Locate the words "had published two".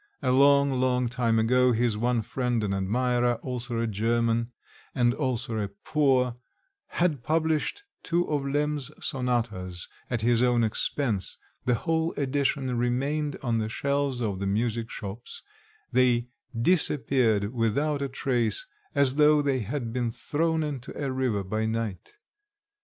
6.87-8.27